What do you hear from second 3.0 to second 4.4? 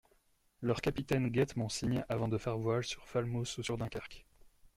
Falmouth ou sur Dunkerque.